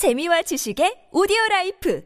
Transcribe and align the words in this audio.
재미와 0.00 0.40
지식의 0.40 1.12
오디오 1.12 1.36
라이프 1.50 2.02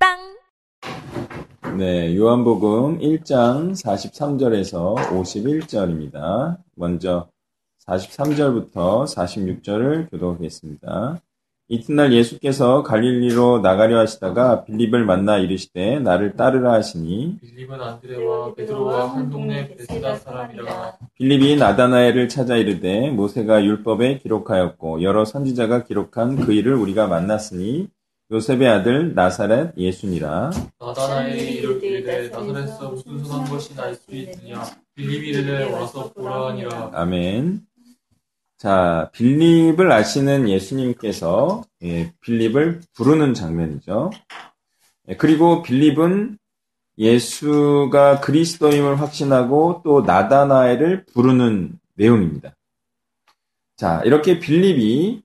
팟빵 0.00 1.76
네, 1.76 2.16
요한복음 2.16 3.00
1장 3.00 3.72
43절에서 3.72 4.96
51절입니다. 5.12 6.56
먼저 6.74 7.28
43절부터 7.86 9.04
46절을 9.14 10.10
교독하겠습니다. 10.10 11.20
이튿날 11.70 12.14
예수께서 12.14 12.82
갈릴리로 12.82 13.60
나가려 13.60 13.98
하시다가 13.98 14.64
빌립을 14.64 15.04
만나 15.04 15.36
이르시되 15.36 15.98
나를 15.98 16.34
따르라 16.34 16.72
하시니 16.72 17.38
빌립은 17.42 17.78
안드레와 17.78 18.54
베드로와 18.54 19.14
한 19.14 19.28
동네 19.28 19.68
벳새다 19.68 20.16
사람이라. 20.16 20.96
빌립이 21.16 21.56
나다나엘을 21.56 22.28
찾아 22.30 22.56
이르되 22.56 23.10
모세가 23.10 23.62
율법에 23.64 24.18
기록하였고 24.18 25.02
여러 25.02 25.26
선지자가 25.26 25.84
기록한 25.84 26.36
그이를 26.36 26.74
우리가 26.74 27.06
만났으니 27.06 27.88
요셉의 28.30 28.66
아들 28.66 29.14
나사렛 29.14 29.76
예수니라. 29.76 30.50
나다나엘이 30.80 31.50
이르기를 31.56 32.30
나사렛에서 32.30 32.90
무슨 32.90 33.24
선한 33.24 33.50
것이 33.50 33.74
날 33.74 33.94
수 33.94 34.04
있느냐? 34.14 34.64
빌립이 34.94 35.28
이르되 35.28 35.70
와서 35.70 36.10
보라 36.14 36.48
하니라. 36.48 36.90
아멘. 36.94 37.60
자, 38.58 39.08
빌립을 39.12 39.92
아시는 39.92 40.48
예수님께서 40.48 41.62
예, 41.84 42.12
빌립을 42.20 42.80
부르는 42.92 43.32
장면이죠. 43.32 44.10
예, 45.08 45.16
그리고 45.16 45.62
빌립은 45.62 46.38
예수가 46.98 48.20
그리스도임을 48.20 49.00
확신하고 49.00 49.82
또 49.84 50.00
나다나엘을 50.00 51.04
부르는 51.06 51.78
내용입니다. 51.94 52.56
자, 53.76 54.02
이렇게 54.04 54.40
빌립이 54.40 55.22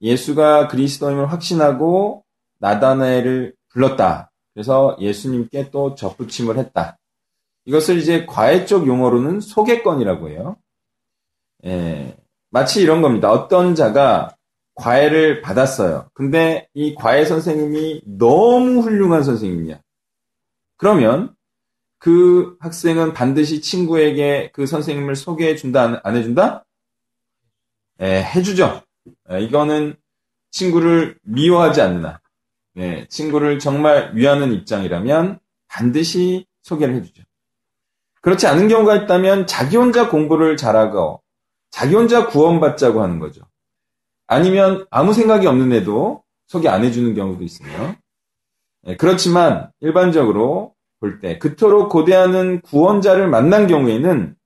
예수가 0.00 0.66
그리스도임을 0.66 1.30
확신하고 1.30 2.24
나다나엘을 2.58 3.54
불렀다. 3.68 4.32
그래서 4.54 4.96
예수님께 4.98 5.70
또 5.70 5.94
접붙임을 5.94 6.58
했다. 6.58 6.98
이것을 7.64 7.98
이제 7.98 8.26
과외적 8.26 8.88
용어로는 8.88 9.38
소개권이라고 9.38 10.30
해요. 10.30 10.56
예, 11.64 12.16
마치 12.52 12.82
이런 12.82 13.00
겁니다. 13.00 13.30
어떤 13.30 13.74
자가 13.74 14.36
과외를 14.74 15.40
받았어요. 15.40 16.10
근데 16.12 16.68
이 16.74 16.94
과외 16.94 17.24
선생님이 17.24 18.02
너무 18.04 18.80
훌륭한 18.80 19.22
선생님이야. 19.22 19.80
그러면 20.76 21.34
그 21.98 22.56
학생은 22.60 23.14
반드시 23.14 23.62
친구에게 23.62 24.50
그 24.52 24.66
선생님을 24.66 25.16
소개해 25.16 25.56
준다, 25.56 26.00
안 26.04 26.14
해준다? 26.14 26.66
예, 28.02 28.22
해주죠. 28.22 28.82
예, 29.30 29.40
이거는 29.40 29.96
친구를 30.50 31.18
미워하지 31.22 31.80
않나. 31.80 32.20
예, 32.76 33.06
친구를 33.08 33.60
정말 33.60 34.14
위하는 34.14 34.52
입장이라면 34.52 35.38
반드시 35.68 36.46
소개를 36.60 36.96
해주죠. 36.96 37.22
그렇지 38.20 38.46
않은 38.46 38.68
경우가 38.68 38.96
있다면 38.96 39.46
자기 39.46 39.78
혼자 39.78 40.10
공부를 40.10 40.58
잘하고 40.58 41.21
자기 41.72 41.94
혼자 41.96 42.28
구원받자고 42.28 43.02
하는 43.02 43.18
거죠. 43.18 43.42
아니면 44.28 44.86
아무 44.90 45.12
생각이 45.12 45.46
없는 45.46 45.72
애도 45.72 46.22
소개 46.46 46.68
안 46.68 46.84
해주는 46.84 47.14
경우도 47.14 47.42
있으며. 47.42 47.96
예, 48.86 48.96
그렇지만 48.96 49.72
일반적으로 49.80 50.74
볼 51.00 51.18
때 51.20 51.38
그토록 51.38 51.90
고대하는 51.90 52.60
구원자를 52.60 53.26
만난 53.26 53.66
경우에는 53.66 54.36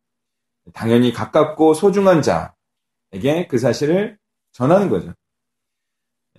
당연히 0.72 1.12
가깝고 1.12 1.74
소중한 1.74 2.22
자에게 2.22 3.46
그 3.48 3.58
사실을 3.58 4.16
전하는 4.52 4.88
거죠. 4.88 5.12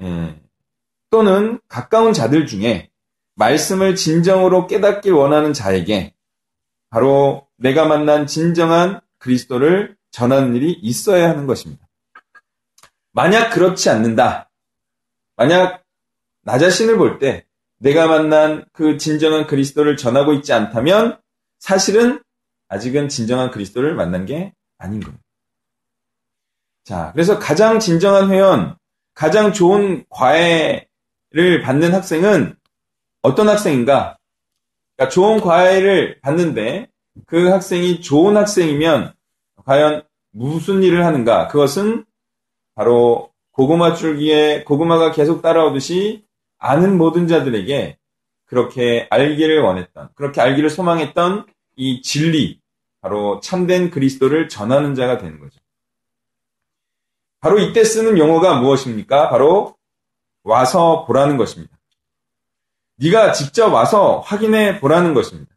예, 0.02 0.42
또는 1.10 1.60
가까운 1.68 2.14
자들 2.14 2.48
중에 2.48 2.90
말씀을 3.36 3.96
진정으로 3.96 4.68
깨닫길 4.68 5.12
원하는 5.12 5.54
자에게 5.54 6.14
바로 6.90 7.46
내가 7.58 7.86
만난 7.86 8.26
진정한 8.26 9.02
그리스도를 9.18 9.97
전하는 10.18 10.56
일이 10.56 10.72
있어야 10.72 11.30
하는 11.30 11.46
것입니다. 11.46 11.88
만약 13.12 13.52
그렇지 13.52 13.88
않는다. 13.92 14.50
만약 15.36 15.84
나 16.42 16.58
자신을 16.58 16.98
볼 16.98 17.20
때 17.20 17.46
내가 17.78 18.08
만난 18.08 18.66
그 18.74 18.98
진정한 18.98 19.46
그리스도를 19.46 19.96
전하고 19.96 20.34
있지 20.34 20.54
않다면 20.54 21.22
사실은 21.60 22.20
아직은 22.68 23.10
진정한 23.10 23.52
그리스도를 23.52 23.94
만난 23.94 24.26
게 24.26 24.54
아닌 24.80 25.02
거예요. 25.02 25.16
자, 26.84 27.12
그래서 27.14 27.38
가장 27.38 27.80
진정한 27.80 28.32
회원, 28.32 28.76
가장 29.14 29.54
좋은 29.54 30.04
과외를 30.10 31.62
받는 31.64 31.94
학생은 31.94 32.56
어떤 33.22 33.50
학생인가? 33.50 34.18
그러니까 34.96 35.14
좋은 35.14 35.42
과외를 35.42 36.20
받는데 36.22 36.88
그 37.28 37.50
학생이 37.50 38.02
좋은 38.02 38.36
학생이면 38.36 39.14
과연 39.64 40.07
무슨 40.38 40.84
일을 40.84 41.04
하는가? 41.04 41.48
그것은 41.48 42.06
바로 42.76 43.32
고구마 43.52 43.96
줄기에 43.96 44.64
고구마가 44.66 45.12
계속 45.12 45.42
따라오듯이 45.42 46.26
아는 46.60 46.98
모든 46.98 47.28
자들에게 47.28 47.98
그렇게 48.46 49.08
알기를 49.10 49.62
원했던, 49.62 50.10
그렇게 50.14 50.40
알기를 50.40 50.70
소망했던 50.70 51.48
이 51.76 52.02
진리, 52.04 52.62
바로 53.02 53.40
참된 53.40 53.90
그리스도를 53.90 54.48
전하는 54.48 54.94
자가 54.94 55.18
되는 55.18 55.40
거죠. 55.40 55.60
바로 57.40 57.60
이때 57.60 57.84
쓰는 57.84 58.18
용어가 58.18 58.60
무엇입니까? 58.60 59.30
바로 59.30 59.76
와서 60.44 61.04
보라는 61.06 61.38
것입니다. 61.38 61.76
네가 62.98 63.32
직접 63.32 63.74
와서 63.74 64.20
확인해 64.20 64.80
보라는 64.80 65.14
것입니다. 65.14 65.56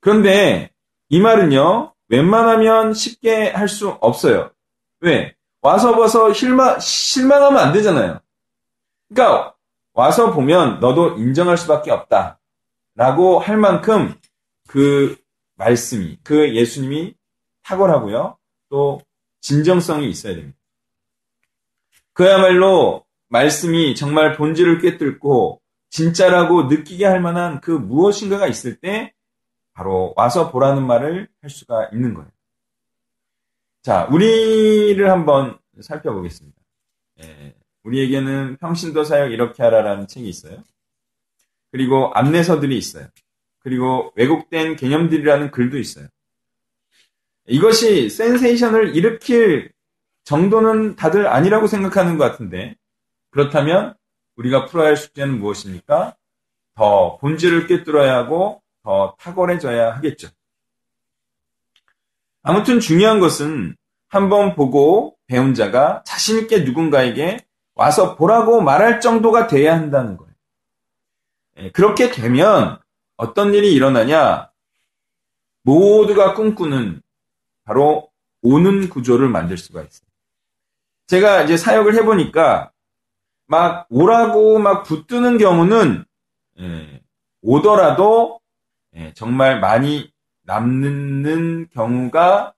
그런데 0.00 0.70
이 1.08 1.20
말은요, 1.20 1.94
웬만하면 2.08 2.94
쉽게 2.94 3.50
할 3.50 3.68
수 3.68 3.90
없어요. 4.00 4.50
왜? 5.00 5.34
와서 5.60 5.96
봐서 5.96 6.32
실망, 6.32 6.78
실망하면 6.80 7.58
안 7.58 7.72
되잖아요. 7.72 8.20
그러니까 9.08 9.54
와서 9.92 10.32
보면 10.32 10.80
너도 10.80 11.16
인정할 11.18 11.58
수밖에 11.58 11.90
없다. 11.90 12.40
라고 12.94 13.38
할 13.38 13.56
만큼 13.56 14.14
그 14.68 15.16
말씀이, 15.56 16.18
그 16.22 16.54
예수님이 16.54 17.14
탁월하고요. 17.64 18.36
또 18.70 19.00
진정성이 19.40 20.08
있어야 20.08 20.34
됩니다. 20.34 20.58
그야말로 22.12 23.04
말씀이 23.28 23.94
정말 23.94 24.36
본질을 24.36 24.80
꿰뚫고 24.80 25.60
진짜라고 25.90 26.64
느끼게 26.64 27.04
할 27.04 27.20
만한 27.20 27.60
그 27.60 27.70
무엇인가가 27.70 28.46
있을 28.46 28.76
때 28.76 29.14
바로 29.78 30.12
와서 30.16 30.50
보라는 30.50 30.84
말을 30.84 31.28
할 31.40 31.50
수가 31.50 31.90
있는 31.92 32.12
거예요. 32.12 32.28
자, 33.80 34.08
우리를 34.10 35.08
한번 35.08 35.56
살펴보겠습니다. 35.80 36.60
예, 37.22 37.54
우리에게는 37.84 38.56
평신도 38.56 39.04
사역 39.04 39.30
이렇게 39.30 39.62
하라라는 39.62 40.08
책이 40.08 40.28
있어요. 40.28 40.64
그리고 41.70 42.10
안내서들이 42.12 42.76
있어요. 42.76 43.06
그리고 43.60 44.12
왜곡된 44.16 44.74
개념들이라는 44.74 45.52
글도 45.52 45.78
있어요. 45.78 46.08
이것이 47.46 48.10
센세이션을 48.10 48.96
일으킬 48.96 49.70
정도는 50.24 50.96
다들 50.96 51.28
아니라고 51.28 51.68
생각하는 51.68 52.18
것 52.18 52.24
같은데 52.24 52.74
그렇다면 53.30 53.94
우리가 54.34 54.66
풀어야 54.66 54.88
할 54.88 54.96
숙제는 54.96 55.38
무엇입니까? 55.38 56.16
더 56.74 57.16
본질을 57.18 57.68
꿰뚫어야 57.68 58.16
하고 58.16 58.60
더 58.88 59.14
탁월해져야 59.18 59.96
하겠죠. 59.96 60.30
아무튼 62.40 62.80
중요한 62.80 63.20
것은 63.20 63.76
한번 64.08 64.54
보고 64.54 65.18
배운 65.26 65.52
자가 65.52 66.02
자신있게 66.06 66.60
누군가에게 66.60 67.44
와서 67.74 68.16
보라고 68.16 68.62
말할 68.62 69.02
정도가 69.02 69.46
돼야 69.46 69.74
한다는 69.74 70.16
거예요. 70.16 70.32
예, 71.58 71.70
그렇게 71.72 72.10
되면 72.10 72.78
어떤 73.18 73.52
일이 73.52 73.74
일어나냐? 73.74 74.50
모두가 75.64 76.32
꿈꾸는 76.32 77.02
바로 77.64 78.10
오는 78.40 78.88
구조를 78.88 79.28
만들 79.28 79.58
수가 79.58 79.82
있어요. 79.82 80.08
제가 81.08 81.42
이제 81.42 81.58
사역을 81.58 81.94
해보니까 81.96 82.72
막 83.48 83.86
오라고 83.90 84.58
막 84.58 84.84
붙드는 84.84 85.36
경우는 85.36 86.06
예, 86.60 87.02
오더라도 87.42 88.38
예, 88.94 89.12
정말 89.14 89.60
많이 89.60 90.12
남는 90.42 91.68
경우가 91.70 92.54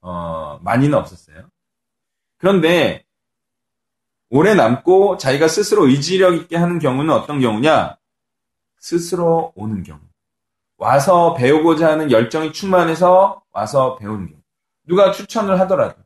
어, 0.00 0.58
많이는 0.62 0.96
없었어요. 0.96 1.50
그런데 2.38 3.04
오래 4.30 4.54
남고 4.54 5.16
자기가 5.16 5.48
스스로 5.48 5.86
의지력 5.88 6.34
있게 6.34 6.56
하는 6.56 6.78
경우는 6.78 7.12
어떤 7.12 7.40
경우냐? 7.40 7.98
스스로 8.78 9.52
오는 9.56 9.82
경우. 9.82 10.00
와서 10.76 11.34
배우고자 11.34 11.90
하는 11.90 12.10
열정이 12.10 12.52
충만해서 12.52 13.42
와서 13.50 13.96
배우는 13.96 14.28
경우. 14.28 14.40
누가 14.84 15.10
추천을 15.10 15.60
하더라도 15.60 16.00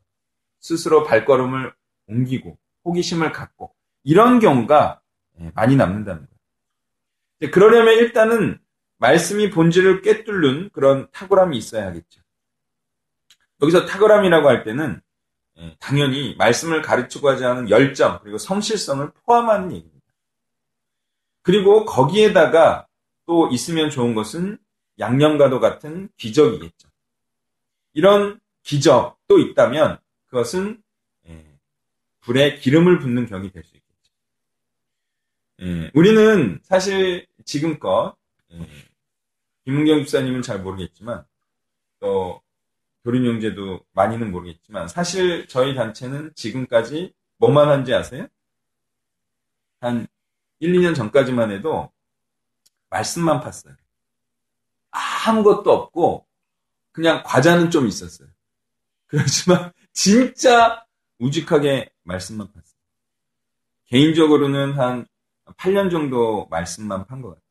스스로 0.59 1.03
발걸음을 1.03 1.73
옮기고 2.07 2.57
호기심을 2.83 3.31
갖고 3.31 3.73
이런 4.03 4.39
경우가 4.39 5.01
예, 5.39 5.51
많이 5.53 5.75
남는다는 5.75 6.27
거예요. 7.39 7.51
그러려면 7.51 7.93
일단은 7.95 8.59
말씀이 8.97 9.49
본질을 9.49 10.01
꿰뚫는 10.01 10.69
그런 10.71 11.09
탁월함이 11.11 11.57
있어야 11.57 11.87
하겠죠. 11.87 12.21
여기서 13.61 13.85
탁월함이라고 13.85 14.47
할 14.47 14.63
때는 14.63 15.01
예, 15.57 15.75
당연히 15.79 16.35
말씀을 16.37 16.81
가르치고자 16.81 17.49
하는 17.49 17.69
열정 17.69 18.19
그리고 18.21 18.37
성실성을 18.37 19.09
포함하는 19.25 19.71
얘기입니다. 19.71 20.05
그리고 21.41 21.85
거기에다가 21.85 22.87
또 23.25 23.47
있으면 23.49 23.89
좋은 23.89 24.15
것은 24.15 24.57
양념과도 24.99 25.59
같은 25.59 26.09
기적이겠죠. 26.17 26.89
이런 27.93 28.39
기적도 28.63 29.39
있다면 29.39 29.99
그것은 30.27 30.81
예, 31.27 31.45
불에 32.21 32.57
기름을 32.57 32.99
붓는 32.99 33.27
격이 33.27 33.51
될 33.51 33.63
수 33.63 33.75
있겠죠. 33.77 34.11
예, 35.61 35.91
우리는 35.93 36.59
사실 36.63 37.25
지금껏 37.45 38.15
김은경 39.65 39.99
집사님은 39.99 40.41
잘 40.41 40.61
모르겠지만 40.61 41.25
또 41.99 42.41
교린 43.03 43.25
형제도 43.25 43.85
많이는 43.93 44.31
모르겠지만 44.31 44.87
사실 44.87 45.47
저희 45.47 45.75
단체는 45.75 46.33
지금까지 46.35 47.13
뭐만 47.37 47.69
한지 47.69 47.93
아세요? 47.93 48.27
한 49.79 50.07
1, 50.59 50.73
2년 50.73 50.95
전까지만 50.95 51.51
해도 51.51 51.91
말씀만 52.89 53.41
팠어요. 53.41 53.75
아무것도 54.91 55.71
없고 55.71 56.25
그냥 56.91 57.23
과자는 57.25 57.69
좀 57.71 57.87
있었어요. 57.87 58.29
그렇지만 59.07 59.71
진짜 59.93 60.85
우직하게 61.19 61.89
말씀만 62.03 62.47
팠어요. 62.47 62.75
개인적으로는 63.87 64.73
한 64.73 65.05
8년 65.57 65.91
정도 65.91 66.47
말씀만 66.49 67.05
판 67.05 67.21
것 67.21 67.29
같아요. 67.29 67.44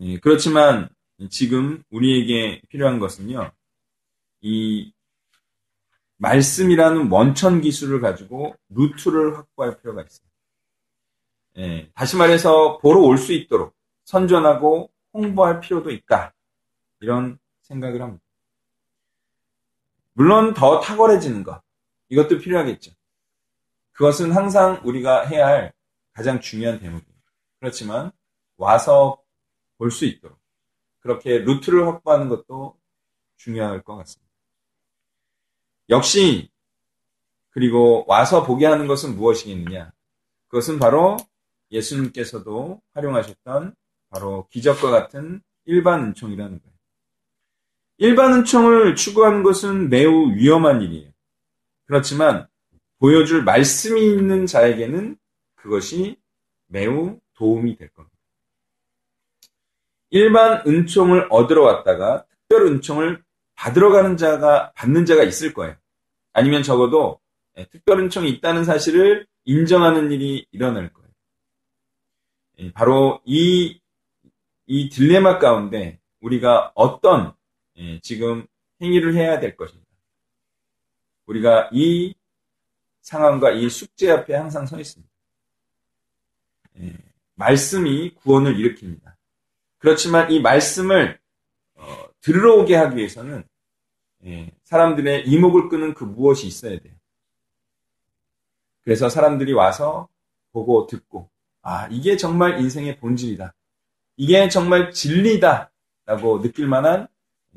예, 0.00 0.18
그렇지만 0.18 0.88
지금 1.30 1.82
우리에게 1.90 2.62
필요한 2.68 2.98
것은요. 2.98 3.50
이 4.40 4.92
말씀이라는 6.18 7.10
원천 7.10 7.60
기술을 7.60 8.00
가지고 8.00 8.54
루트를 8.68 9.36
확보할 9.36 9.78
필요가 9.80 10.02
있습니다. 10.02 10.34
예, 11.58 11.90
다시 11.94 12.16
말해서 12.16 12.78
보러 12.78 13.00
올 13.00 13.18
수 13.18 13.32
있도록 13.32 13.74
선전하고 14.04 14.90
홍보할 15.12 15.60
필요도 15.60 15.90
있다. 15.90 16.34
이런 17.00 17.38
생각을 17.62 18.00
합니다. 18.00 18.24
물론 20.12 20.54
더 20.54 20.80
탁월해지는 20.80 21.42
것, 21.44 21.62
이것도 22.08 22.38
필요하겠죠. 22.38 22.92
그것은 23.92 24.32
항상 24.32 24.80
우리가 24.84 25.26
해야 25.26 25.46
할 25.46 25.72
가장 26.12 26.40
중요한 26.40 26.78
대목입니다. 26.78 27.22
그렇지만 27.60 28.12
와서 28.56 29.20
볼 29.78 29.90
수 29.90 30.04
있도록 30.04 30.38
그렇게 31.00 31.38
루트를 31.38 31.86
확보하는 31.86 32.28
것도 32.28 32.76
중요할 33.36 33.82
것 33.82 33.96
같습니다. 33.96 34.30
역시 35.88 36.50
그리고 37.50 38.04
와서 38.06 38.44
보게 38.44 38.66
하는 38.66 38.86
것은 38.86 39.16
무엇이겠느냐? 39.16 39.92
그것은 40.48 40.78
바로 40.78 41.16
예수님께서도 41.70 42.80
활용하셨던 42.92 43.74
바로 44.10 44.46
기적과 44.50 44.90
같은 44.90 45.42
일반 45.64 46.04
은총이라는 46.04 46.60
거예요. 46.60 46.78
일반 47.98 48.32
은총을 48.34 48.94
추구하는 48.96 49.42
것은 49.42 49.88
매우 49.90 50.32
위험한 50.34 50.82
일이에요. 50.82 51.10
그렇지만 51.84 52.46
보여줄 52.98 53.44
말씀이 53.44 54.00
있는 54.00 54.46
자에게는 54.46 55.16
그것이 55.56 56.16
매우 56.66 57.18
도움이 57.34 57.76
될 57.76 57.88
겁니다. 57.90 58.07
일반 60.10 60.62
은총을 60.66 61.28
얻으러 61.30 61.62
왔다가 61.64 62.24
특별 62.30 62.66
은총을 62.66 63.22
받으러 63.54 63.90
가는 63.90 64.16
자가 64.16 64.72
받는 64.72 65.04
자가 65.04 65.22
있을 65.24 65.52
거예요. 65.52 65.76
아니면 66.32 66.62
적어도 66.62 67.20
예, 67.56 67.66
특별 67.66 68.00
은총이 68.00 68.30
있다는 68.30 68.64
사실을 68.64 69.26
인정하는 69.44 70.12
일이 70.12 70.46
일어날 70.52 70.92
거예요. 70.92 71.08
예, 72.60 72.72
바로 72.72 73.20
이, 73.24 73.80
이 74.66 74.88
딜레마 74.88 75.38
가운데 75.38 75.98
우리가 76.20 76.72
어떤 76.74 77.34
예, 77.76 78.00
지금 78.00 78.46
행위를 78.80 79.14
해야 79.14 79.40
될 79.40 79.56
것인가. 79.56 79.84
우리가 81.26 81.68
이 81.72 82.14
상황과 83.02 83.50
이 83.50 83.68
숙제 83.68 84.10
앞에 84.10 84.34
항상 84.34 84.66
서 84.66 84.78
있습니다. 84.78 85.12
말씀이 87.34 88.14
구원을 88.14 88.56
일으킵니다. 88.56 89.17
그렇지만 89.78 90.30
이 90.30 90.40
말씀을 90.40 91.18
어, 91.74 92.04
들으러 92.20 92.56
오게 92.56 92.74
하기 92.76 92.96
위해서는 92.96 93.44
예, 94.24 94.50
사람들의 94.64 95.28
이목을 95.28 95.68
끄는 95.68 95.94
그 95.94 96.04
무엇이 96.04 96.46
있어야 96.46 96.78
돼요. 96.78 96.94
그래서 98.82 99.08
사람들이 99.08 99.52
와서 99.52 100.08
보고 100.52 100.86
듣고 100.86 101.30
아 101.62 101.86
이게 101.90 102.16
정말 102.16 102.58
인생의 102.60 102.98
본질이다. 102.98 103.54
이게 104.16 104.48
정말 104.48 104.90
진리다. 104.90 105.70
라고 106.06 106.40
느낄 106.40 106.66
만한 106.66 107.06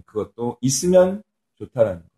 그것도 0.06 0.58
있으면 0.60 1.24
좋다라는 1.56 2.02
거. 2.02 2.12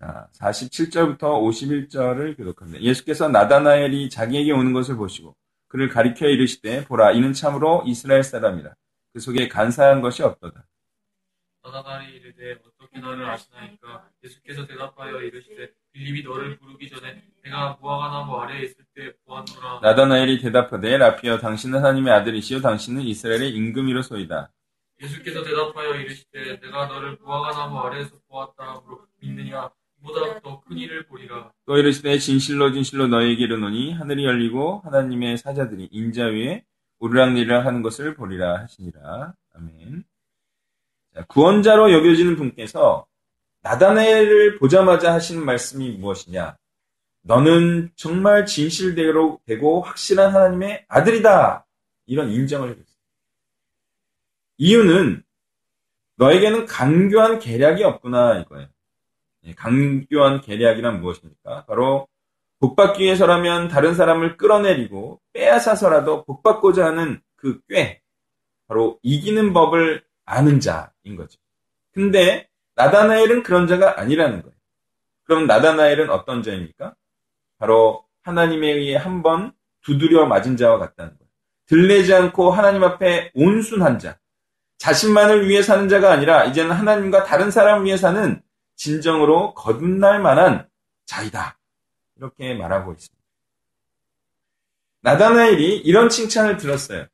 자, 0.00 0.28
47절부터 0.32 1.20
51절을 1.20 2.36
교독합니다. 2.38 2.80
예수께서 2.82 3.28
나다나엘이 3.28 4.08
자기에게 4.08 4.50
오는 4.50 4.72
것을 4.72 4.96
보시고 4.96 5.36
그를 5.72 5.88
가리켜 5.88 6.28
이르시되 6.28 6.84
보라 6.84 7.12
이는 7.12 7.32
참으로 7.32 7.82
이스라엘 7.86 8.22
사람이라 8.22 8.74
그 9.14 9.20
속에 9.20 9.48
간사한 9.48 10.02
것이 10.02 10.22
없도다. 10.22 10.66
나다나엘이 11.64 12.16
이르되 12.16 12.60
어떻게 12.66 13.00
나를 13.00 13.24
아시나이까 13.24 14.10
예수께서 14.22 14.66
대답하여 14.66 15.22
이르시되 15.22 15.70
빌립이 15.92 16.24
너를 16.24 16.58
부르기 16.58 16.90
전에 16.90 17.24
내가 17.42 17.78
무화과나무 17.80 18.36
아래에 18.36 18.64
있을 18.64 18.84
때 18.94 19.12
보았노라. 19.24 19.80
나다나엘이 19.80 20.40
대답하되 20.42 20.98
라피어 20.98 21.38
당신은 21.38 21.78
하나님의 21.78 22.12
아들이시요 22.12 22.60
당신은 22.60 23.00
이스라엘의 23.02 23.52
임금이로소이다. 23.54 24.50
예수께서 25.00 25.42
대답하여 25.42 25.94
이르시되 25.94 26.60
내가 26.60 26.86
너를 26.86 27.16
무화과나무 27.22 27.78
아래에서 27.78 28.10
보았다 28.28 28.74
함으로 28.74 29.06
믿느냐 29.20 29.70
보다 30.02 30.40
더 30.40 30.60
큰 30.60 30.78
일을 30.78 31.06
보리라. 31.06 31.52
또 31.66 31.76
이르시되 31.76 32.18
진실로 32.18 32.72
진실로 32.72 33.06
너희에게 33.06 33.44
이르노니 33.44 33.92
하늘이 33.94 34.24
열리고 34.24 34.82
하나님의 34.84 35.38
사자들이 35.38 35.88
인자 35.90 36.26
위에 36.26 36.64
우르락내리락 36.98 37.66
하는 37.66 37.82
것을 37.82 38.14
보리라 38.14 38.60
하시니라. 38.60 39.34
아멘. 39.54 40.04
자, 41.14 41.24
구원자로 41.26 41.92
여겨지는 41.92 42.36
분께서 42.36 43.06
나다나엘을 43.62 44.58
보자마자 44.58 45.12
하시는 45.12 45.44
말씀이 45.44 45.90
무엇이냐? 45.92 46.56
너는 47.22 47.90
정말 47.94 48.46
진실대로 48.46 49.40
되고 49.46 49.82
확실한 49.82 50.34
하나님의 50.34 50.84
아들이다. 50.88 51.64
이런 52.06 52.30
인정을 52.30 52.70
해줬어요. 52.70 52.96
이유는 54.58 55.22
너에게는 56.16 56.66
간교한 56.66 57.38
계략이 57.38 57.84
없구나 57.84 58.40
이거예요. 58.40 58.68
예, 59.44 59.52
강교한 59.54 60.40
계략이란 60.40 61.00
무엇입니까? 61.00 61.64
바로 61.66 62.06
복받기 62.60 63.02
위해서라면 63.02 63.68
다른 63.68 63.94
사람을 63.94 64.36
끌어내리고 64.36 65.20
빼앗아서라도 65.32 66.24
복받고자 66.24 66.86
하는 66.86 67.20
그 67.36 67.60
꾀, 67.68 68.00
바로 68.68 68.98
이기는 69.02 69.52
법을 69.52 70.04
아는 70.24 70.60
자인 70.60 71.16
거죠. 71.16 71.38
근데 71.92 72.48
나다나엘은 72.76 73.42
그런 73.42 73.66
자가 73.66 74.00
아니라는 74.00 74.42
거예요. 74.42 74.54
그럼 75.24 75.46
나다나엘은 75.46 76.10
어떤 76.10 76.42
자입니까? 76.42 76.94
바로 77.58 78.04
하나님에 78.22 78.70
의해 78.70 78.96
한 78.96 79.22
번 79.22 79.52
두드려 79.82 80.26
맞은 80.26 80.56
자와 80.56 80.78
같다는 80.78 81.12
거예요. 81.18 81.28
들레지 81.66 82.14
않고 82.14 82.50
하나님 82.50 82.84
앞에 82.84 83.32
온순한 83.34 83.98
자, 83.98 84.18
자신만을 84.78 85.48
위해 85.48 85.62
사는 85.62 85.88
자가 85.88 86.12
아니라 86.12 86.44
이제는 86.44 86.72
하나님과 86.72 87.24
다른 87.24 87.50
사람을 87.50 87.84
위해 87.86 87.96
사는 87.96 88.40
진정으로 88.82 89.54
거듭날 89.54 90.20
만한 90.20 90.68
자이다. 91.06 91.56
이렇게 92.16 92.54
말하고 92.54 92.92
있습니다. 92.92 93.22
나다나엘이 95.02 95.78
이런 95.78 96.08
칭찬을 96.08 96.56
들었어요. 96.56 97.06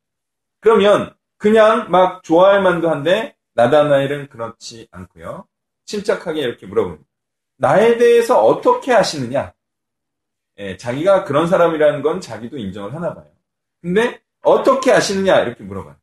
그러면 0.61 1.15
그냥 1.37 1.91
막 1.91 2.23
좋아할 2.23 2.63
만도 2.63 2.91
한데 2.91 3.37
나다나엘은 3.53 4.29
그렇지 4.29 4.89
않고요. 4.91 5.47
침착하게 5.85 6.41
이렇게 6.41 6.67
물어봅니다. 6.67 7.05
나에 7.57 7.99
대해서 7.99 8.43
어떻게 8.43 8.95
아시느냐? 8.95 9.53
예, 10.57 10.77
자기가 10.79 11.25
그런 11.25 11.49
사람이라는 11.49 12.01
건 12.01 12.23
자기도 12.23 12.57
인정을 12.57 12.95
하나 12.95 13.15
봐요. 13.15 13.31
근데 13.83 14.23
어떻게 14.41 14.91
아시느냐? 14.91 15.41
이렇게 15.41 15.65
물어봐요. 15.65 15.97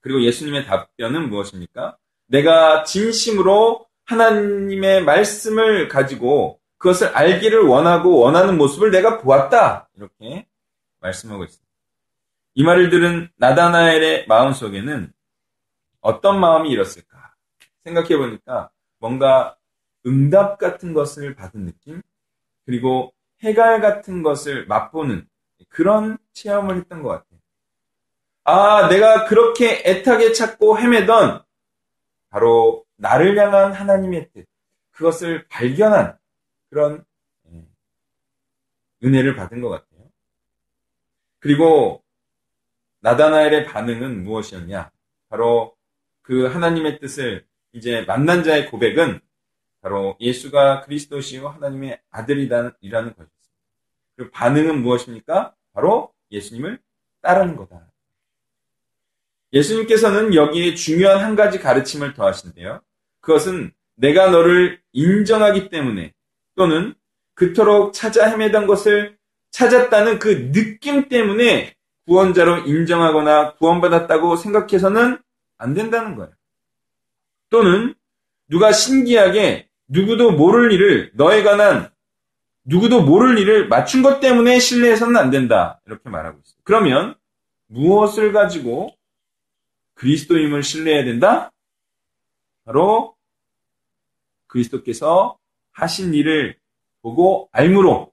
그리고 0.00 0.22
예수님의 0.22 0.66
답변은 0.66 1.30
무엇입니까? 1.30 1.96
내가 2.26 2.84
진심으로 2.84 3.86
하나님의 4.04 5.04
말씀을 5.04 5.88
가지고 5.88 6.60
그것을 6.78 7.08
알기를 7.08 7.62
원하고 7.62 8.18
원하는 8.18 8.58
모습을 8.58 8.90
내가 8.90 9.18
보았다. 9.18 9.88
이렇게 9.96 10.46
말씀하고 11.00 11.44
있습니다. 11.44 11.72
이 12.54 12.64
말을 12.64 12.90
들은 12.90 13.30
나다나엘의 13.36 14.26
마음 14.26 14.52
속에는 14.52 15.12
어떤 16.00 16.40
마음이 16.40 16.70
일었을까? 16.70 17.34
생각해 17.84 18.16
보니까 18.16 18.70
뭔가 18.98 19.56
응답 20.06 20.58
같은 20.58 20.92
것을 20.92 21.34
받은 21.34 21.64
느낌? 21.66 22.02
그리고 22.66 23.12
해갈 23.42 23.80
같은 23.80 24.22
것을 24.22 24.66
맛보는 24.66 25.26
그런 25.68 26.18
체험을 26.32 26.76
했던 26.76 27.02
것 27.02 27.08
같아요. 27.08 27.38
아, 28.44 28.88
내가 28.88 29.24
그렇게 29.26 29.82
애타게 29.84 30.32
찾고 30.32 30.78
헤매던 30.78 31.42
바로 32.30 32.84
나를 33.02 33.36
향한 33.36 33.72
하나님의 33.72 34.30
뜻, 34.32 34.46
그것을 34.92 35.48
발견한 35.48 36.16
그런 36.70 37.04
예, 37.50 37.66
은혜를 39.02 39.34
받은 39.34 39.60
것 39.60 39.70
같아요. 39.70 40.08
그리고 41.40 42.04
나다나엘의 43.00 43.66
반응은 43.66 44.22
무엇이었냐? 44.22 44.92
바로 45.28 45.76
그 46.22 46.46
하나님의 46.46 47.00
뜻을 47.00 47.44
이제 47.72 48.02
만난 48.02 48.44
자의 48.44 48.70
고백은 48.70 49.20
바로 49.80 50.16
예수가 50.20 50.82
그리스도시요 50.82 51.48
하나님의 51.48 52.00
아들이라는 52.10 52.72
것이었습니다. 52.80 53.32
그 54.14 54.30
반응은 54.30 54.80
무엇입니까? 54.80 55.56
바로 55.72 56.14
예수님을 56.30 56.78
따르는 57.20 57.56
거다. 57.56 57.90
예수님께서는 59.52 60.34
여기에 60.36 60.76
중요한 60.76 61.18
한 61.18 61.34
가지 61.34 61.58
가르침을 61.58 62.14
더하신데요. 62.14 62.80
그것은 63.22 63.72
내가 63.94 64.30
너를 64.30 64.80
인정하기 64.92 65.70
때문에 65.70 66.12
또는 66.54 66.94
그토록 67.34 67.94
찾아 67.94 68.28
헤매던 68.28 68.66
것을 68.66 69.16
찾았다는 69.50 70.18
그 70.18 70.52
느낌 70.52 71.08
때문에 71.08 71.74
구원자로 72.06 72.66
인정하거나 72.66 73.54
구원받았다고 73.54 74.36
생각해서는 74.36 75.18
안 75.56 75.74
된다는 75.74 76.16
거예요. 76.16 76.32
또는 77.48 77.94
누가 78.48 78.72
신기하게 78.72 79.68
누구도 79.88 80.32
모를 80.32 80.72
일을 80.72 81.12
너에 81.14 81.42
관한 81.42 81.90
누구도 82.64 83.02
모를 83.02 83.38
일을 83.38 83.68
맞춘 83.68 84.02
것 84.02 84.20
때문에 84.20 84.58
신뢰해서는 84.58 85.16
안 85.16 85.30
된다. 85.30 85.80
이렇게 85.86 86.08
말하고 86.08 86.38
있어요. 86.42 86.58
그러면 86.64 87.14
무엇을 87.66 88.32
가지고 88.32 88.94
그리스도임을 89.94 90.62
신뢰해야 90.62 91.04
된다? 91.04 91.52
바로 92.64 93.16
그리스도께서 94.46 95.38
하신 95.72 96.14
일을 96.14 96.56
보고 97.00 97.48
알므로 97.52 98.12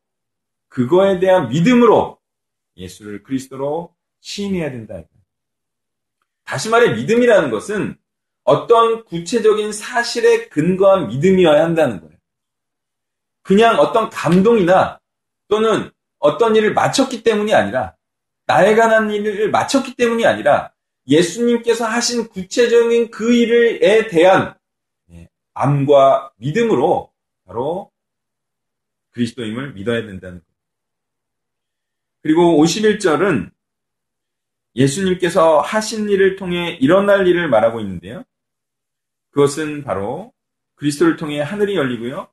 그거에 0.68 1.20
대한 1.20 1.50
믿음으로 1.50 2.20
예수를 2.78 3.24
그리스도로 3.24 3.96
시인해야 4.22 4.72
된다. 4.72 5.02
다시 6.44 6.70
말해 6.70 6.94
믿음이라는 6.94 7.52
것은 7.52 7.98
어떤 8.44 9.06
구체적인 9.06 9.72
사실에 9.72 10.48
근거한 10.48 11.10
믿음이어야 11.10 11.64
한다는 11.64 12.00
거예요. 12.00 12.16
그냥 13.44 13.80
어떤 13.80 14.10
감동이나 14.10 15.00
또는 15.48 15.92
어떤 16.18 16.56
일을 16.56 16.74
마쳤기 16.74 17.24
때문이 17.24 17.54
아니라 17.54 17.96
나에 18.46 18.76
관한 18.76 19.12
일을 19.12 19.52
마쳤기 19.52 19.96
때문이 19.96 20.26
아니라 20.26 20.74
예수님께서 21.08 21.86
하신 21.86 22.28
구체적인 22.30 23.12
그 23.12 23.34
일에 23.34 24.08
대한 24.08 24.56
예, 25.12 25.30
암과 25.54 26.34
믿음으로 26.38 27.12
바로 27.46 27.92
그리스도임을 29.12 29.74
믿어야 29.74 30.06
된다는 30.06 30.40
거예요. 30.40 30.50
그리고 32.22 32.64
51절은 32.64 33.52
예수님께서 34.76 35.62
하신 35.62 36.10
일을 36.10 36.36
통해 36.36 36.78
일어날 36.80 37.28
일을 37.28 37.50
말하고 37.50 37.80
있는데요. 37.82 38.24
그것은 39.32 39.84
바로 39.84 40.32
그리스도를 40.76 41.18
통해 41.18 41.42
하늘이 41.42 41.76
열리고요. 41.76 42.28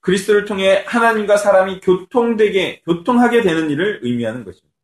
그리스도를 0.00 0.44
통해 0.46 0.84
하나님과 0.86 1.36
사람이 1.36 1.80
교통되게, 1.80 2.80
교통하게 2.80 3.42
되는 3.42 3.70
일을 3.70 4.00
의미하는 4.02 4.44
것입니다. 4.44 4.76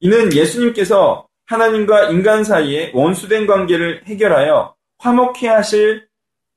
이는 0.00 0.32
예수님께서 0.32 1.25
하나님과 1.46 2.10
인간 2.10 2.44
사이에 2.44 2.90
원수된 2.94 3.46
관계를 3.46 4.06
해결하여 4.06 4.74
화목해 4.98 5.48
하실 5.48 6.08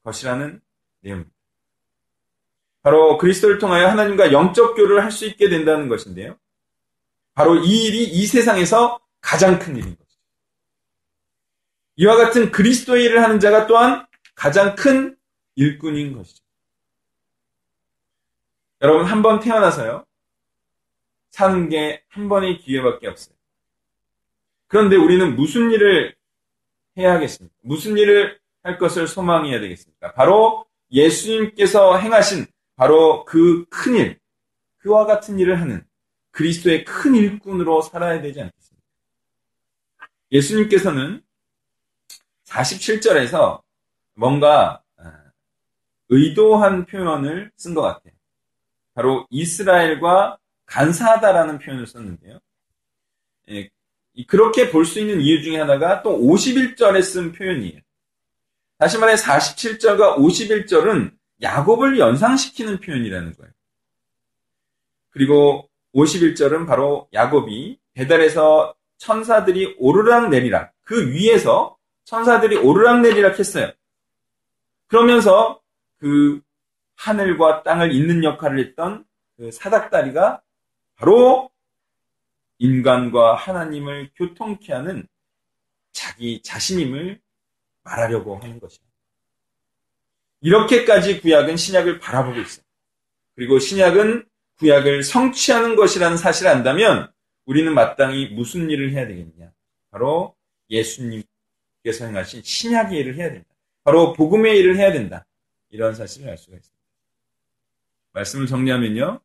것이라는 0.03 0.62
내용입니다. 1.01 1.36
바로 2.81 3.17
그리스도를 3.17 3.60
통하여 3.60 3.88
하나님과 3.89 4.31
영적 4.31 4.75
교류를 4.75 5.03
할 5.03 5.12
수 5.12 5.25
있게 5.25 5.50
된다는 5.50 5.89
것인데요. 5.89 6.38
바로 7.34 7.55
이 7.58 7.86
일이 7.86 8.03
이 8.03 8.25
세상에서 8.25 9.00
가장 9.22 9.60
큰 9.60 9.75
일인 9.75 9.96
것이죠. 9.98 10.19
이와 11.98 12.15
같은 12.15 12.51
그리스도의 12.51 13.03
일을 13.05 13.24
하는 13.24 13.39
자가 13.39 13.67
또한 13.67 14.08
가장 14.36 14.75
큰 14.75 15.17
일꾼인 15.55 16.15
것이죠. 16.17 16.43
여러분 18.81 19.05
한 19.05 19.22
번 19.22 19.39
태어나서요. 19.41 20.05
사는 21.31 21.69
게 21.69 22.03
한 22.10 22.29
번의 22.29 22.60
기회밖에 22.60 23.08
없어요. 23.08 23.36
그런데 24.70 24.96
우리는 24.96 25.36
무슨 25.36 25.72
일을 25.72 26.16
해야 26.98 27.14
하겠습니까? 27.16 27.54
무슨 27.62 27.98
일을 27.98 28.40
할 28.64 28.78
것을 28.78 29.08
소망해야 29.08 29.60
되겠습니까? 29.60 30.14
바로 30.14 30.66
예수님께서 30.92 31.98
행하신 31.98 32.46
바로 32.76 33.26
그 33.26 33.66
큰 33.70 33.96
일, 33.96 34.20
그와 34.78 35.06
같은 35.06 35.40
일을 35.40 35.60
하는 35.60 35.86
그리스도의 36.32 36.86
큰 36.86 37.16
일꾼으로 37.16 37.82
살아야 37.82 38.22
되지 38.22 38.42
않겠습니까? 38.42 38.88
예수님께서는 40.32 41.24
47절에서 42.46 43.62
뭔가 44.14 44.84
아, 44.98 45.32
의도한 46.10 46.86
표현을 46.86 47.52
쓴 47.58 47.74
것 47.74 47.82
같아요. 47.82 48.14
바로 48.94 49.26
이스라엘과 49.30 50.38
간사하다라는 50.66 51.60
표현을 51.60 51.88
썼는데요. 51.88 52.40
예, 54.16 54.25
그렇게 54.25 54.70
볼 54.70 54.86
수 54.86 55.00
있는 55.00 55.22
이유 55.22 55.42
중에 55.42 55.58
하나가 55.58 56.01
또 56.01 56.18
51절에 56.20 57.01
쓴 57.04 57.32
표현이에요. 57.32 57.80
다시 58.78 58.98
말해 58.98 59.16
47절과 59.16 60.18
51절은 60.18 61.12
야곱을 61.42 62.00
연상시키는 62.00 62.80
표현이라는 62.80 63.36
거예요. 63.36 63.51
그리고 65.10 65.70
51절은 65.96 66.68
바로 66.68 67.08
야곱이 67.13 67.80
배달에서 67.94 68.75
천사들이 68.98 69.75
오르락 69.80 70.30
내리락 70.30 70.74
그 70.84 71.12
위에서 71.12 71.78
천사들이 72.06 72.58
오르락 72.58 73.01
내리락 73.01 73.39
했어요. 73.39 73.72
그러면서 74.88 75.62
그 75.98 76.42
하늘과 76.96 77.63
땅을 77.63 77.94
잇는 77.94 78.24
역할을 78.24 78.60
했던 78.60 79.06
그 79.38 79.51
사닥다리가 79.51 80.42
바로 80.96 81.50
인간과 82.60 83.36
하나님을 83.36 84.12
교통케 84.16 84.74
하는 84.74 85.08
자기 85.92 86.42
자신임을 86.44 87.20
말하려고 87.84 88.38
하는 88.38 88.60
것입니다. 88.60 88.89
이렇게까지 90.42 91.22
구약은 91.22 91.58
신약을 91.58 92.00
바라보고 92.00 92.39
있어요. 92.39 92.63
그리고 93.36 93.60
신약은 93.60 94.25
구약을 94.58 95.04
성취하는 95.04 95.75
것이라는 95.75 96.18
사실을 96.18 96.51
안다면 96.51 97.12
우리는 97.46 97.74
마땅히 97.74 98.28
무슨 98.28 98.70
일을 98.70 98.92
해야 98.92 99.08
되겠냐? 99.08 99.51
바로 99.89 100.36
예수님께서 100.70 102.06
행하신 102.06 102.44
신약의 102.44 103.00
일을 103.00 103.16
해야 103.16 103.32
된다. 103.32 103.48
바로 103.84 104.13
복음의 104.13 104.58
일을 104.60 104.78
해야 104.78 104.92
된다. 104.92 105.25
이런 105.70 105.96
사실을 105.96 106.30
알 106.30 106.38
수가 106.38 106.58
있습니다. 106.58 106.80
말씀을 108.12 108.48
정리하면요. 108.48 109.22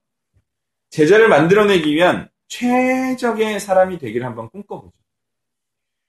제자를 0.91 1.29
만들어내기 1.29 1.93
위한 1.95 2.29
최적의 2.49 3.61
사람이 3.61 3.99
되기를 3.99 4.27
한번 4.27 4.49
꿈꿔보죠. 4.51 4.93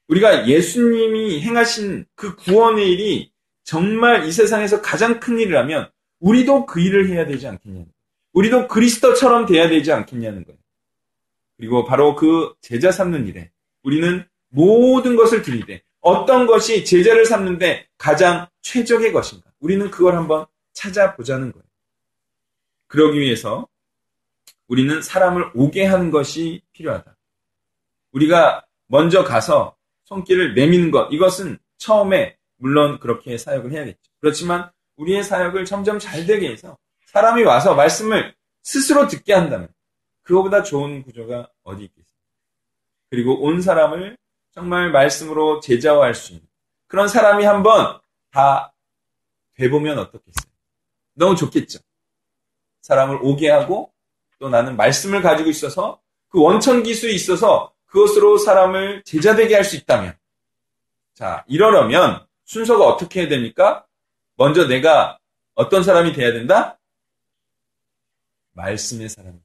우리가 0.07 0.47
예수님이 0.47 1.41
행하신 1.41 2.05
그 2.15 2.35
구원의 2.35 2.91
일이 2.91 3.31
정말 3.63 4.25
이 4.25 4.31
세상에서 4.31 4.81
가장 4.81 5.19
큰 5.19 5.39
일이라면 5.39 5.89
우리도 6.19 6.65
그 6.65 6.79
일을 6.79 7.09
해야 7.09 7.25
되지 7.25 7.47
않겠냐는 7.47 7.85
거예요. 7.85 7.95
우리도 8.33 8.67
그리스도처럼 8.67 9.45
돼야 9.45 9.67
되지 9.69 9.91
않겠냐는 9.91 10.43
거예요. 10.43 10.59
그리고 11.57 11.85
바로 11.85 12.15
그 12.15 12.53
제자 12.61 12.91
삼는 12.91 13.27
일에 13.27 13.51
우리는 13.83 14.25
모든 14.49 15.15
것을 15.15 15.41
드리되 15.41 15.81
어떤 16.01 16.45
것이 16.45 16.85
제자를 16.85 17.25
삼는데 17.25 17.87
가장 17.97 18.47
최적의 18.61 19.11
것인가? 19.11 19.49
우리는 19.59 19.89
그걸 19.89 20.15
한번 20.15 20.45
찾아보자는 20.73 21.51
거예요. 21.51 21.65
그러기 22.87 23.19
위해서 23.19 23.67
우리는 24.67 25.01
사람을 25.01 25.51
오게 25.53 25.85
하는 25.85 26.11
것이 26.11 26.61
필요하다. 26.73 27.15
우리가 28.11 28.65
먼저 28.87 29.23
가서 29.23 29.75
손길을 30.05 30.55
내미는 30.55 30.91
것, 30.91 31.09
이것은 31.11 31.57
처음에 31.77 32.37
물론 32.57 32.99
그렇게 32.99 33.37
사역을 33.37 33.71
해야겠죠. 33.71 33.99
그렇지만 34.19 34.69
우리의 34.95 35.23
사역을 35.23 35.65
점점 35.65 35.99
잘 35.99 36.25
되게 36.25 36.49
해서 36.49 36.77
사람이 37.07 37.43
와서 37.43 37.75
말씀을 37.75 38.33
스스로 38.63 39.07
듣게 39.07 39.33
한다면 39.33 39.67
그거보다 40.23 40.63
좋은 40.63 41.03
구조가 41.03 41.49
어디 41.63 41.83
있겠습니까? 41.83 42.15
그리고 43.09 43.43
온 43.43 43.61
사람을 43.61 44.17
정말 44.51 44.91
말씀으로 44.91 45.59
제자화할 45.59 46.15
수 46.15 46.33
있는 46.33 46.47
그런 46.87 47.07
사람이 47.07 47.43
한번 47.43 47.99
다 48.31 48.73
돼보면 49.55 49.99
어떻겠어요? 49.99 50.51
너무 51.13 51.35
좋겠죠. 51.35 51.79
사람을 52.81 53.19
오게 53.21 53.49
하고 53.49 53.93
또 54.45 54.49
나는 54.49 54.77
말씀을 54.77 55.23
가지고 55.23 55.49
있어서 55.49 55.99
그 56.29 56.39
원천 56.39 56.83
기술이 56.83 57.15
있어서 57.15 57.73
그것으로 57.87 58.37
사람을 58.37 59.01
제자되게 59.03 59.55
할 59.55 59.63
수 59.63 59.75
있다면 59.75 60.15
자 61.15 61.43
이러려면 61.47 62.23
순서가 62.43 62.85
어떻게 62.85 63.21
해야 63.21 63.27
됩니까? 63.27 63.87
먼저 64.35 64.67
내가 64.67 65.17
어떤 65.55 65.81
사람이 65.81 66.13
돼야 66.13 66.31
된다? 66.31 66.77
말씀의 68.51 69.09
사람. 69.09 69.41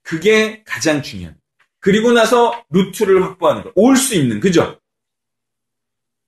그게 0.00 0.62
가장 0.64 1.02
중요한. 1.02 1.38
그리고 1.78 2.12
나서 2.12 2.64
루트를 2.70 3.22
확보하는 3.22 3.62
거. 3.62 3.72
올 3.74 3.96
수 3.96 4.14
있는, 4.14 4.40
그죠? 4.40 4.80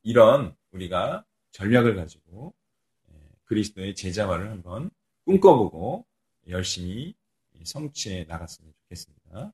이런 0.02 0.54
우리가 0.73 1.25
전략을 1.52 1.97
가지고 1.97 2.52
예, 3.11 3.14
그리스도의 3.47 3.94
제자화를 3.94 4.50
한번 4.50 4.90
꿈꿔보고 5.25 6.04
열심히 6.49 7.14
성취해 7.64 8.25
나갔으면 8.25 8.73
좋겠습니다. 8.83 9.52